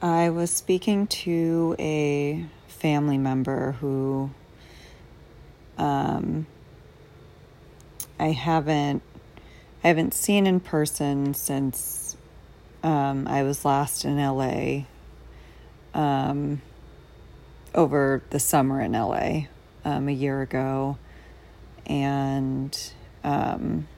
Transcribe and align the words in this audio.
I 0.00 0.30
was 0.30 0.52
speaking 0.52 1.08
to 1.08 1.74
a 1.76 2.46
family 2.68 3.18
member 3.18 3.72
who 3.72 4.30
um, 5.76 6.46
I 8.20 8.30
haven't 8.30 9.02
I 9.82 9.88
haven't 9.88 10.14
seen 10.14 10.46
in 10.46 10.60
person 10.60 11.34
since 11.34 12.16
um, 12.84 13.26
I 13.26 13.42
was 13.42 13.64
last 13.64 14.04
in 14.04 14.18
LA 14.18 14.84
um, 15.94 16.62
over 17.74 18.22
the 18.30 18.38
summer 18.38 18.80
in 18.80 18.92
LA 18.92 19.46
um, 19.84 20.08
a 20.08 20.12
year 20.12 20.42
ago, 20.42 20.96
and 21.86 22.92
um, 23.24 23.88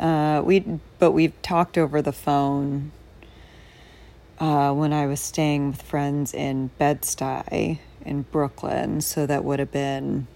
uh, 0.00 0.42
we 0.44 0.80
but 0.98 1.12
we've 1.12 1.40
talked 1.40 1.78
over 1.78 2.02
the 2.02 2.12
phone 2.12 2.90
uh, 4.38 4.72
when 4.72 4.92
I 4.92 5.06
was 5.06 5.20
staying 5.20 5.70
with 5.70 5.82
friends 5.82 6.32
in 6.34 6.68
Bed-Stuy 6.78 7.78
in 8.04 8.22
Brooklyn. 8.22 9.00
So 9.00 9.26
that 9.26 9.44
would 9.44 9.58
have 9.58 9.72
been 9.72 10.26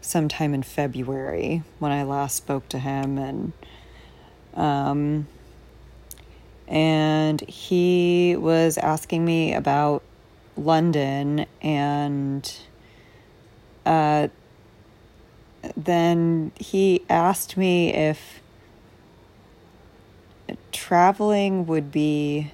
sometime 0.00 0.52
in 0.52 0.62
February 0.62 1.62
when 1.78 1.92
I 1.92 2.02
last 2.02 2.36
spoke 2.36 2.68
to 2.70 2.78
him, 2.78 3.18
and 3.18 3.52
um, 4.54 5.26
and 6.68 7.40
he 7.42 8.36
was 8.36 8.78
asking 8.78 9.24
me 9.24 9.54
about 9.54 10.02
London, 10.56 11.46
and 11.62 12.54
uh, 13.86 14.28
then 15.76 16.52
he 16.56 17.02
asked 17.08 17.56
me 17.56 17.92
if 17.92 18.40
traveling 20.70 21.66
would 21.66 21.90
be 21.90 22.50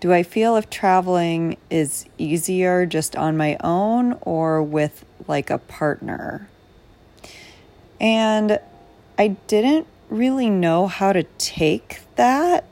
do 0.00 0.12
I 0.12 0.22
feel 0.22 0.56
if 0.56 0.70
traveling 0.70 1.56
is 1.70 2.04
easier 2.18 2.86
just 2.86 3.16
on 3.16 3.36
my 3.36 3.56
own 3.62 4.16
or 4.22 4.62
with 4.62 5.04
like 5.26 5.50
a 5.50 5.58
partner? 5.58 6.48
And 8.00 8.60
I 9.18 9.28
didn't 9.48 9.86
really 10.08 10.50
know 10.50 10.86
how 10.86 11.12
to 11.12 11.24
take 11.38 12.00
that 12.14 12.64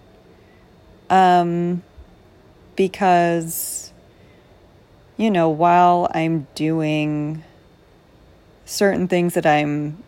um, 1.11 1.83
because, 2.77 3.93
you 5.17 5.31
know, 5.31 5.49
while 5.49 6.09
I'm 6.15 6.47
doing 6.55 7.43
certain 8.65 9.09
things 9.09 9.35
that 9.35 9.47
I'm 9.47 10.03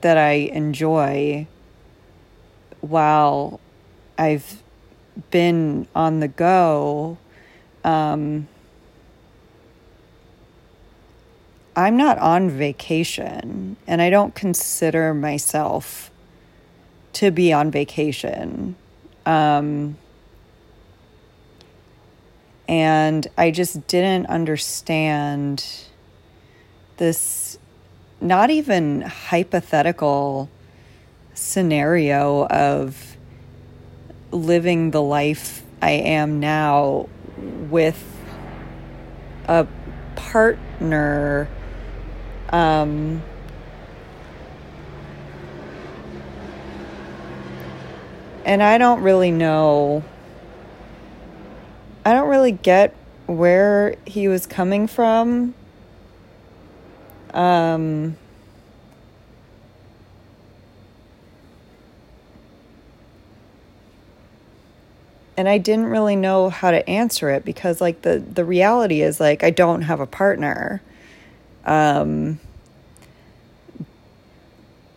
that 0.00 0.16
I 0.16 0.32
enjoy 0.32 1.46
while 2.80 3.60
I've 4.16 4.62
been 5.30 5.86
on 5.94 6.20
the 6.20 6.28
go, 6.28 7.18
um, 7.84 8.48
I'm 11.76 11.96
not 11.96 12.18
on 12.18 12.50
vacation 12.50 13.76
and 13.86 14.02
I 14.02 14.10
don't 14.10 14.34
consider 14.34 15.14
myself 15.14 16.10
to 17.14 17.30
be 17.30 17.52
on 17.52 17.70
vacation. 17.70 18.76
Um, 19.24 19.96
and 22.68 23.26
I 23.36 23.50
just 23.50 23.86
didn't 23.86 24.26
understand 24.26 25.64
this, 26.98 27.58
not 28.20 28.50
even 28.50 29.00
hypothetical 29.00 30.48
scenario 31.34 32.46
of 32.46 33.09
living 34.30 34.90
the 34.90 35.02
life 35.02 35.62
I 35.82 35.92
am 35.92 36.40
now 36.40 37.08
with 37.70 38.02
a 39.46 39.66
partner 40.16 41.48
um, 42.50 43.22
and 48.44 48.62
I 48.62 48.78
don't 48.78 49.02
really 49.02 49.30
know. 49.30 50.02
I 52.04 52.12
don't 52.12 52.28
really 52.28 52.52
get 52.52 52.94
where 53.26 53.96
he 54.06 54.26
was 54.26 54.46
coming 54.46 54.86
from. 54.86 55.54
Um 57.32 58.16
and 65.40 65.48
I 65.48 65.56
didn't 65.56 65.86
really 65.86 66.16
know 66.16 66.50
how 66.50 66.70
to 66.70 66.86
answer 66.86 67.30
it 67.30 67.46
because 67.46 67.80
like 67.80 68.02
the 68.02 68.18
the 68.18 68.44
reality 68.44 69.00
is 69.00 69.18
like 69.18 69.42
I 69.42 69.48
don't 69.48 69.80
have 69.80 69.98
a 69.98 70.06
partner. 70.06 70.82
Um 71.64 72.38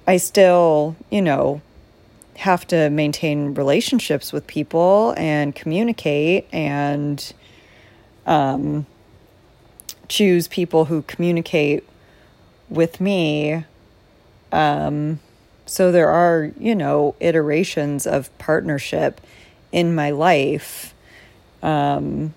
I 0.05 0.17
still, 0.17 0.97
you 1.09 1.21
know, 1.21 1.61
have 2.35 2.67
to 2.67 2.89
maintain 2.89 3.53
relationships 3.53 4.33
with 4.33 4.45
people 4.45 5.13
and 5.15 5.55
communicate 5.55 6.49
and 6.51 7.33
um 8.25 8.85
choose 10.09 10.49
people 10.49 10.85
who 10.85 11.03
communicate 11.03 11.87
with 12.69 12.99
me 12.99 13.63
um 14.51 15.21
so 15.65 15.89
there 15.93 16.09
are, 16.09 16.51
you 16.59 16.75
know, 16.75 17.15
iterations 17.21 18.05
of 18.05 18.37
partnership 18.39 19.21
in 19.73 19.93
my 19.93 20.11
life. 20.11 20.93
Um, 21.61 22.33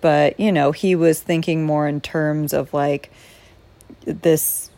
but, 0.00 0.38
you 0.38 0.52
know, 0.52 0.70
he 0.70 0.94
was 0.94 1.20
thinking 1.20 1.64
more 1.64 1.88
in 1.88 2.00
terms 2.00 2.52
of 2.52 2.72
like 2.74 3.10
this, 4.04 4.70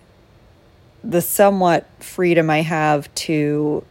the 1.03 1.21
somewhat 1.21 1.87
freedom 1.99 2.49
I 2.49 2.62
have 2.62 3.12
to 3.17 3.84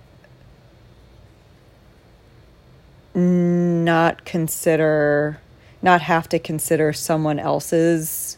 not 3.14 4.24
consider, 4.26 5.42
not 5.82 6.02
have 6.02 6.30
to 6.30 6.40
consider 6.40 6.94
someone 6.94 7.40
else's 7.40 8.38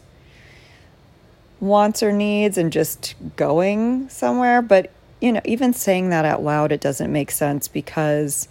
wants 1.60 2.02
or 2.02 2.12
needs 2.12 2.58
and 2.58 2.72
just 2.72 3.14
going 3.36 4.08
somewhere. 4.08 4.62
But 4.62 4.90
you 5.20 5.32
know, 5.32 5.40
even 5.44 5.72
saying 5.72 6.10
that 6.10 6.24
out 6.24 6.42
loud, 6.42 6.72
it 6.72 6.80
doesn't 6.80 7.12
make 7.12 7.30
sense 7.30 7.68
because, 7.68 8.48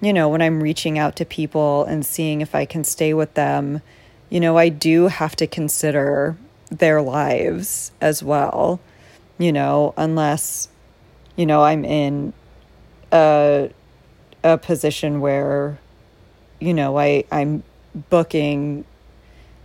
you 0.00 0.12
know, 0.12 0.28
when 0.28 0.42
I'm 0.42 0.62
reaching 0.62 0.98
out 0.98 1.16
to 1.16 1.24
people 1.24 1.84
and 1.84 2.04
seeing 2.04 2.40
if 2.40 2.54
I 2.54 2.64
can 2.64 2.84
stay 2.84 3.12
with 3.14 3.34
them, 3.34 3.80
you 4.30 4.40
know, 4.40 4.56
I 4.56 4.68
do 4.68 5.08
have 5.08 5.36
to 5.36 5.46
consider 5.46 6.36
their 6.70 7.00
lives 7.00 7.92
as 8.00 8.22
well, 8.22 8.80
you 9.38 9.52
know, 9.52 9.94
unless, 9.96 10.68
you 11.36 11.46
know, 11.46 11.62
I'm 11.62 11.84
in 11.84 12.32
a, 13.12 13.70
a 14.42 14.58
position 14.58 15.20
where, 15.20 15.78
you 16.60 16.74
know, 16.74 16.98
I, 16.98 17.24
I'm 17.30 17.62
booking 18.10 18.84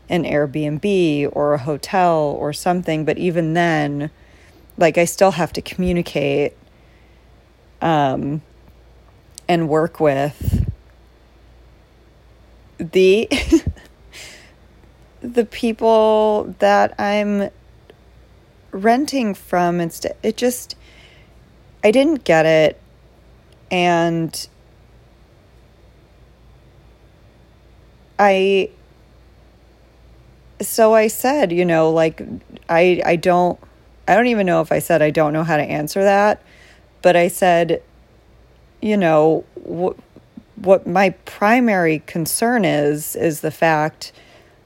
an 0.09 0.23
Airbnb 0.23 1.29
or 1.31 1.53
a 1.53 1.59
hotel 1.59 2.35
or 2.39 2.53
something. 2.53 3.05
But 3.05 3.17
even 3.17 3.53
then, 3.53 4.11
like 4.77 4.97
I 4.97 5.05
still 5.05 5.31
have 5.31 5.53
to 5.53 5.61
communicate 5.61 6.55
um, 7.81 8.41
and 9.47 9.67
work 9.67 9.99
with 9.99 10.69
the 12.77 13.29
the 15.21 15.45
people 15.45 16.55
that 16.59 16.99
I'm 16.99 17.49
renting 18.71 19.33
from. 19.33 19.79
Instead 19.79 20.15
it 20.23 20.37
just 20.37 20.75
I 21.83 21.91
didn't 21.91 22.23
get 22.23 22.45
it. 22.45 22.79
And 23.69 24.47
I 28.19 28.69
so 30.61 30.93
I 30.93 31.07
said, 31.07 31.51
you 31.51 31.65
know, 31.65 31.89
like 31.91 32.21
I 32.69 33.01
I 33.05 33.15
don't 33.15 33.59
I 34.11 34.15
don't 34.15 34.27
even 34.27 34.45
know 34.45 34.59
if 34.59 34.73
I 34.73 34.79
said 34.79 35.01
I 35.01 35.09
don't 35.09 35.31
know 35.31 35.45
how 35.45 35.55
to 35.55 35.63
answer 35.63 36.03
that, 36.03 36.41
but 37.01 37.15
I 37.15 37.29
said, 37.29 37.81
you 38.81 38.97
know, 38.97 39.45
wh- 39.55 39.97
what 40.61 40.85
my 40.85 41.11
primary 41.23 41.99
concern 42.07 42.65
is, 42.65 43.15
is 43.15 43.39
the 43.39 43.51
fact 43.51 44.11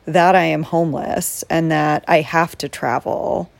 that 0.06 0.34
I 0.34 0.46
am 0.46 0.64
homeless 0.64 1.44
and 1.48 1.70
that 1.70 2.04
I 2.08 2.22
have 2.22 2.58
to 2.58 2.68
travel 2.68 3.52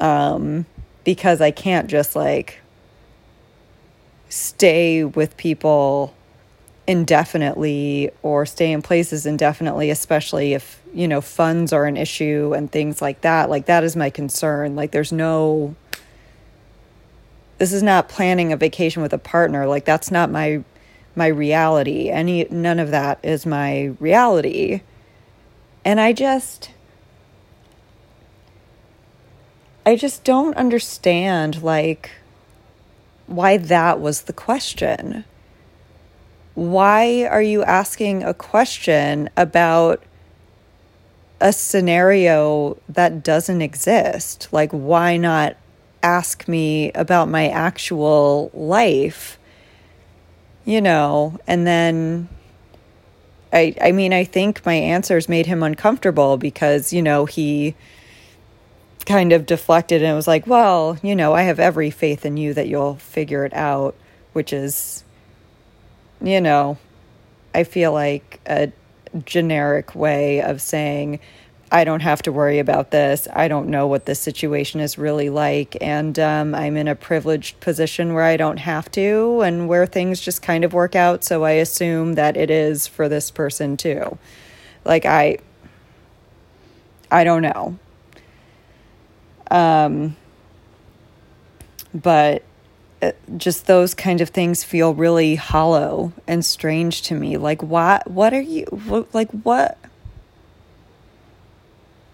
um, 0.00 0.66
because 1.04 1.40
I 1.40 1.52
can't 1.52 1.88
just 1.88 2.16
like 2.16 2.58
stay 4.28 5.04
with 5.04 5.36
people 5.36 6.14
indefinitely 6.88 8.10
or 8.22 8.44
stay 8.44 8.72
in 8.72 8.82
places 8.82 9.24
indefinitely, 9.24 9.88
especially 9.88 10.54
if, 10.54 10.81
you 10.94 11.08
know, 11.08 11.20
funds 11.20 11.72
are 11.72 11.84
an 11.84 11.96
issue 11.96 12.52
and 12.56 12.70
things 12.70 13.02
like 13.02 13.22
that. 13.22 13.50
Like, 13.50 13.66
that 13.66 13.84
is 13.84 13.96
my 13.96 14.10
concern. 14.10 14.76
Like, 14.76 14.92
there's 14.92 15.12
no, 15.12 15.74
this 17.62 17.72
is 17.72 17.82
not 17.84 18.08
planning 18.08 18.52
a 18.52 18.56
vacation 18.56 19.02
with 19.02 19.12
a 19.12 19.18
partner. 19.18 19.68
Like 19.68 19.84
that's 19.84 20.10
not 20.10 20.32
my 20.32 20.64
my 21.14 21.28
reality. 21.28 22.08
Any 22.08 22.44
none 22.50 22.80
of 22.80 22.90
that 22.90 23.20
is 23.22 23.46
my 23.46 23.94
reality. 24.00 24.80
And 25.84 26.00
I 26.00 26.12
just 26.12 26.72
I 29.86 29.94
just 29.94 30.24
don't 30.24 30.56
understand 30.56 31.62
like 31.62 32.10
why 33.28 33.58
that 33.58 34.00
was 34.00 34.22
the 34.22 34.32
question. 34.32 35.24
Why 36.54 37.26
are 37.26 37.42
you 37.42 37.62
asking 37.62 38.24
a 38.24 38.34
question 38.34 39.30
about 39.36 40.02
a 41.42 41.52
scenario 41.52 42.78
that 42.88 43.22
doesn't 43.22 43.60
exist? 43.60 44.48
Like, 44.52 44.70
why 44.70 45.16
not 45.16 45.56
ask 46.02 46.48
me 46.48 46.92
about 46.92 47.28
my 47.28 47.48
actual 47.48 48.50
life? 48.54 49.38
You 50.64 50.80
know, 50.80 51.38
and 51.46 51.66
then 51.66 52.28
I 53.52 53.74
I 53.80 53.92
mean, 53.92 54.12
I 54.12 54.24
think 54.24 54.64
my 54.64 54.74
answers 54.74 55.28
made 55.28 55.46
him 55.46 55.62
uncomfortable 55.62 56.36
because, 56.36 56.92
you 56.92 57.02
know, 57.02 57.26
he 57.26 57.74
kind 59.04 59.32
of 59.32 59.44
deflected 59.44 60.02
and 60.02 60.14
was 60.14 60.28
like, 60.28 60.46
"Well, 60.46 60.96
you 61.02 61.16
know, 61.16 61.34
I 61.34 61.42
have 61.42 61.58
every 61.58 61.90
faith 61.90 62.24
in 62.24 62.36
you 62.36 62.54
that 62.54 62.68
you'll 62.68 62.94
figure 62.96 63.44
it 63.44 63.52
out," 63.52 63.96
which 64.32 64.52
is 64.52 65.04
you 66.22 66.40
know, 66.40 66.78
I 67.54 67.64
feel 67.64 67.92
like 67.92 68.40
a 68.46 68.70
generic 69.24 69.94
way 69.94 70.40
of 70.40 70.60
saying 70.60 71.20
I 71.72 71.84
don't 71.84 72.00
have 72.00 72.20
to 72.22 72.32
worry 72.32 72.58
about 72.58 72.90
this. 72.90 73.26
I 73.32 73.48
don't 73.48 73.68
know 73.68 73.86
what 73.86 74.04
this 74.04 74.20
situation 74.20 74.78
is 74.78 74.98
really 74.98 75.30
like. 75.30 75.74
And 75.80 76.18
um, 76.18 76.54
I'm 76.54 76.76
in 76.76 76.86
a 76.86 76.94
privileged 76.94 77.60
position 77.60 78.12
where 78.12 78.24
I 78.24 78.36
don't 78.36 78.58
have 78.58 78.90
to 78.90 79.40
and 79.40 79.68
where 79.68 79.86
things 79.86 80.20
just 80.20 80.42
kind 80.42 80.64
of 80.64 80.74
work 80.74 80.94
out. 80.94 81.24
So 81.24 81.44
I 81.44 81.52
assume 81.52 82.12
that 82.14 82.36
it 82.36 82.50
is 82.50 82.86
for 82.86 83.08
this 83.08 83.30
person 83.30 83.78
too. 83.78 84.18
Like, 84.84 85.06
I, 85.06 85.38
I 87.10 87.24
don't 87.24 87.40
know. 87.40 87.78
Um, 89.50 90.14
but 91.94 92.42
Uh, 93.02 93.10
just 93.36 93.66
those 93.66 93.94
kind 93.94 94.20
of 94.20 94.28
things 94.28 94.62
feel 94.62 94.94
really 94.94 95.34
hollow 95.34 96.12
and 96.28 96.44
strange 96.44 97.02
to 97.02 97.16
me. 97.16 97.36
Like, 97.36 97.60
what, 97.60 98.08
what 98.08 98.32
are 98.32 98.40
you, 98.40 99.06
like, 99.12 99.28
what? 99.32 99.76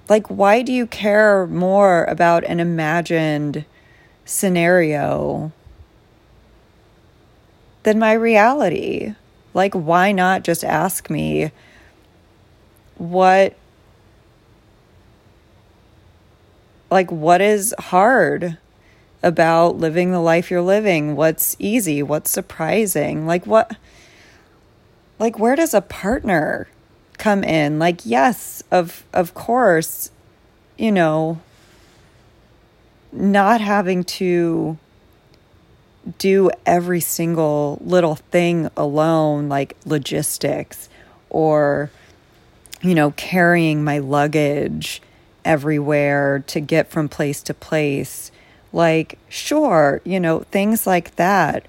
Like, 0.09 0.29
why 0.29 0.63
do 0.63 0.73
you 0.73 0.87
care 0.87 1.47
more 1.47 2.05
about 2.05 2.43
an 2.45 2.59
imagined 2.59 3.67
scenario 4.25 5.53
than 7.83 7.99
my 7.99 8.15
reality? 8.15 9.15
Like, 9.53 9.75
why 9.75 10.13
not 10.13 10.43
just 10.43 10.65
ask 10.65 11.11
me 11.11 11.51
what, 12.97 13.55
like, 16.91 17.13
what 17.13 17.43
is 17.43 17.75
hard 17.79 18.57
about 19.23 19.77
living 19.77 20.13
the 20.13 20.21
life 20.21 20.51
you're 20.51 20.63
living? 20.63 21.17
What's 21.17 21.57
easy? 21.59 22.03
What's 22.03 22.31
surprising? 22.31 23.27
Like, 23.27 23.47
what, 23.47 23.77
like, 25.19 25.39
where 25.39 25.57
does 25.57 25.75
a 25.75 25.81
partner 25.81 26.69
come 27.19 27.43
in 27.43 27.79
like 27.79 28.07
yes 28.07 28.63
of 28.71 29.05
of 29.13 29.35
course 29.35 30.11
you 30.79 30.91
know 30.91 31.39
not 33.13 33.61
having 33.61 34.05
to 34.05 34.79
do 36.19 36.51
every 36.65 37.01
single 37.01 37.79
little 37.85 38.15
thing 38.15 38.71
alone 38.77 39.49
like 39.49 39.77
logistics 39.85 40.89
or 41.29 41.91
you 42.81 42.95
know 42.95 43.11
carrying 43.13 43.83
my 43.83 43.99
luggage 43.99 45.03
everywhere 45.45 46.45
to 46.47 46.61
get 46.61 46.89
from 46.89 47.09
place 47.09 47.43
to 47.43 47.53
place 47.53 48.31
like 48.73 49.19
sure 49.29 50.01
you 50.05 50.21
know 50.21 50.41
things 50.51 50.87
like 50.87 51.17
that 51.17 51.67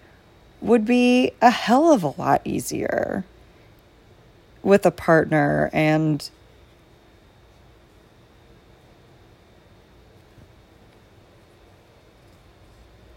would 0.61 0.85
be 0.85 1.31
a 1.41 1.49
hell 1.49 1.91
of 1.91 2.03
a 2.03 2.13
lot 2.21 2.41
easier 2.43 3.23
with 4.63 4.85
a 4.85 4.91
partner 4.91 5.69
and 5.73 6.29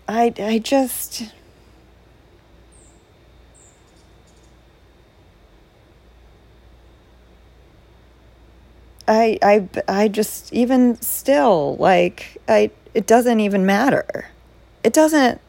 I 0.08 0.32
I 0.38 0.58
just 0.58 1.25
I 9.08 9.38
I 9.43 9.69
I 9.88 10.08
just 10.08 10.52
even 10.52 11.00
still 11.00 11.76
like 11.76 12.37
I 12.49 12.70
it 12.94 13.06
doesn't 13.06 13.41
even 13.41 13.65
matter. 13.65 14.29
It 14.85 14.93
doesn't 14.93 15.41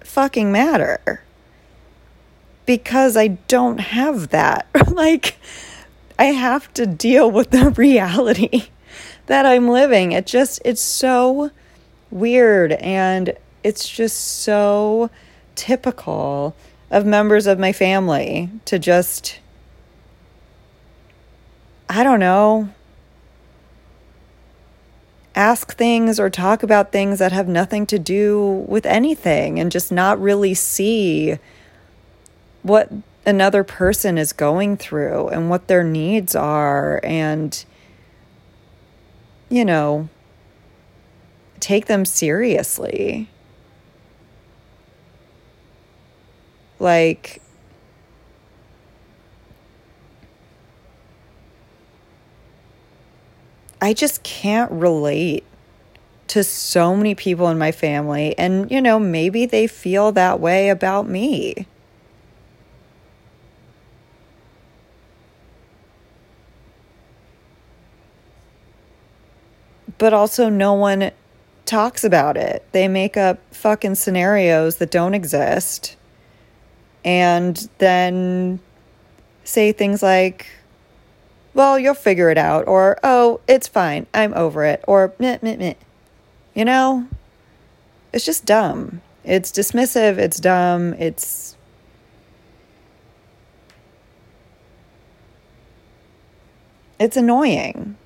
fucking 0.00 0.52
matter 0.52 1.22
because 2.66 3.16
I 3.16 3.28
don't 3.28 3.78
have 3.78 4.28
that. 4.30 4.66
like, 4.92 5.36
I 6.18 6.26
have 6.26 6.72
to 6.74 6.86
deal 6.86 7.30
with 7.30 7.50
the 7.50 7.70
reality 7.76 8.64
that 9.26 9.46
I'm 9.46 9.68
living. 9.68 10.12
It 10.12 10.26
just, 10.26 10.60
it's 10.64 10.82
so 10.82 11.50
weird 12.10 12.72
and 12.72 13.34
it's 13.64 13.88
just 13.88 14.42
so 14.42 15.10
typical 15.54 16.54
of 16.90 17.06
members 17.06 17.46
of 17.46 17.58
my 17.58 17.72
family 17.72 18.50
to 18.66 18.78
just, 18.78 19.38
I 21.88 22.04
don't 22.04 22.20
know, 22.20 22.68
ask 25.34 25.76
things 25.76 26.20
or 26.20 26.28
talk 26.28 26.62
about 26.62 26.92
things 26.92 27.18
that 27.18 27.32
have 27.32 27.48
nothing 27.48 27.86
to 27.86 27.98
do 27.98 28.64
with 28.68 28.84
anything 28.86 29.58
and 29.58 29.72
just 29.72 29.90
not 29.90 30.20
really 30.20 30.54
see 30.54 31.38
what 32.62 32.90
another 33.24 33.64
person 33.64 34.18
is 34.18 34.32
going 34.32 34.76
through 34.76 35.28
and 35.28 35.48
what 35.48 35.68
their 35.68 35.84
needs 35.84 36.34
are 36.34 37.00
and 37.02 37.64
you 39.48 39.64
know 39.64 40.08
take 41.62 41.86
them 41.86 42.04
seriously. 42.04 43.28
Like 46.78 47.40
I 53.82 53.92
just 53.92 54.22
can't 54.22 54.70
relate 54.72 55.44
to 56.28 56.42
so 56.42 56.96
many 56.96 57.14
people 57.14 57.48
in 57.48 57.58
my 57.58 57.72
family. 57.72 58.34
And, 58.38 58.70
you 58.70 58.80
know, 58.80 58.98
maybe 58.98 59.44
they 59.44 59.66
feel 59.66 60.12
that 60.12 60.40
way 60.40 60.70
about 60.70 61.06
me. 61.06 61.66
but 70.02 70.12
also 70.12 70.48
no 70.48 70.72
one 70.72 71.12
talks 71.64 72.02
about 72.02 72.36
it. 72.36 72.66
They 72.72 72.88
make 72.88 73.16
up 73.16 73.38
fucking 73.54 73.94
scenarios 73.94 74.78
that 74.78 74.90
don't 74.90 75.14
exist 75.14 75.94
and 77.04 77.68
then 77.78 78.58
say 79.44 79.70
things 79.70 80.02
like, 80.02 80.48
well, 81.54 81.78
you'll 81.78 81.94
figure 81.94 82.30
it 82.30 82.38
out, 82.38 82.66
or 82.66 82.98
oh, 83.02 83.40
it's 83.46 83.68
fine, 83.68 84.06
I'm 84.14 84.34
over 84.34 84.64
it, 84.64 84.84
or 84.86 85.12
meh, 85.18 85.38
meh, 85.42 85.56
meh. 85.56 85.74
You 86.54 86.64
know? 86.64 87.06
It's 88.12 88.24
just 88.24 88.44
dumb. 88.44 89.00
It's 89.24 89.50
dismissive, 89.50 90.18
it's 90.18 90.38
dumb, 90.40 90.94
it's. 90.94 91.56
It's 96.98 97.16
annoying. 97.16 97.96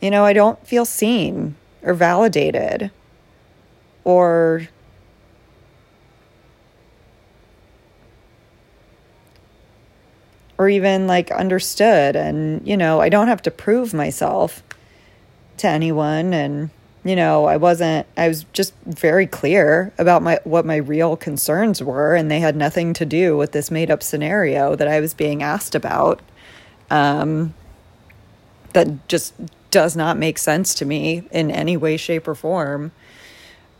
You 0.00 0.10
know, 0.10 0.24
I 0.24 0.32
don't 0.32 0.64
feel 0.66 0.84
seen 0.84 1.56
or 1.82 1.94
validated 1.94 2.90
or 4.04 4.68
or 10.64 10.68
even 10.68 11.06
like 11.06 11.30
understood 11.30 12.16
and 12.16 12.66
you 12.66 12.76
know, 12.76 13.00
I 13.00 13.08
don't 13.08 13.28
have 13.28 13.42
to 13.42 13.50
prove 13.50 13.94
myself 13.94 14.62
to 15.58 15.68
anyone 15.68 16.32
and 16.32 16.70
you 17.04 17.14
know, 17.14 17.44
I 17.44 17.58
wasn't 17.58 18.06
I 18.16 18.28
was 18.28 18.44
just 18.52 18.74
very 18.86 19.26
clear 19.26 19.92
about 19.98 20.22
my 20.22 20.40
what 20.44 20.64
my 20.64 20.76
real 20.76 21.16
concerns 21.16 21.82
were 21.82 22.14
and 22.14 22.30
they 22.30 22.40
had 22.40 22.56
nothing 22.56 22.94
to 22.94 23.06
do 23.06 23.36
with 23.36 23.52
this 23.52 23.70
made 23.70 23.90
up 23.90 24.02
scenario 24.02 24.74
that 24.74 24.88
I 24.88 25.00
was 25.00 25.14
being 25.14 25.42
asked 25.42 25.74
about. 25.74 26.20
Um 26.90 27.54
that 28.74 29.08
just 29.08 29.34
does 29.70 29.96
not 29.96 30.16
make 30.16 30.38
sense 30.38 30.74
to 30.74 30.84
me 30.84 31.26
in 31.32 31.50
any 31.50 31.76
way, 31.76 31.96
shape, 31.96 32.28
or 32.28 32.34
form. 32.34 32.92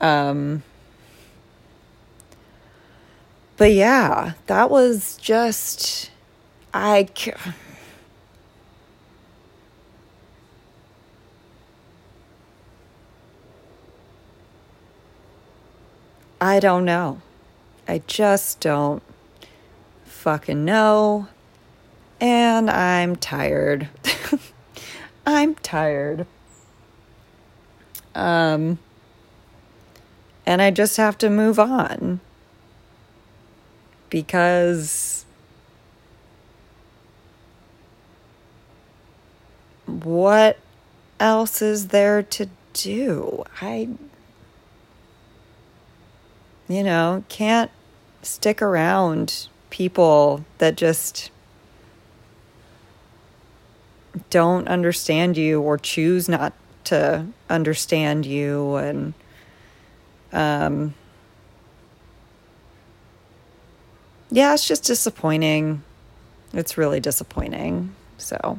Um, 0.00 0.62
but 3.56 3.72
yeah, 3.72 4.32
that 4.46 4.70
was 4.70 5.16
just, 5.18 6.10
I. 6.74 7.08
I 16.40 16.60
don't 16.60 16.84
know. 16.84 17.22
I 17.86 18.02
just 18.06 18.60
don't 18.60 19.02
fucking 20.04 20.64
know. 20.64 21.28
And 22.20 22.68
I'm 22.68 23.14
tired. 23.16 23.88
I'm 25.26 25.54
tired. 25.54 26.26
Um, 28.16 28.78
and 30.44 30.60
I 30.60 30.70
just 30.70 30.96
have 30.96 31.16
to 31.18 31.30
move 31.30 31.58
on 31.58 32.20
because 34.10 35.23
what 40.04 40.58
else 41.18 41.62
is 41.62 41.88
there 41.88 42.22
to 42.22 42.48
do? 42.72 43.44
I, 43.60 43.88
you 46.68 46.82
know, 46.82 47.24
can't 47.28 47.70
stick 48.22 48.62
around 48.62 49.48
people 49.70 50.44
that 50.58 50.76
just 50.76 51.30
don't 54.30 54.68
understand 54.68 55.36
you 55.36 55.60
or 55.60 55.76
choose 55.78 56.28
not 56.28 56.52
to 56.84 57.26
understand 57.48 58.26
you 58.26 58.76
and 58.76 59.14
um 60.32 60.94
yeah 64.30 64.52
it's 64.52 64.68
just 64.68 64.84
disappointing 64.84 65.82
it's 66.52 66.76
really 66.78 67.00
disappointing 67.00 67.92
so 68.18 68.58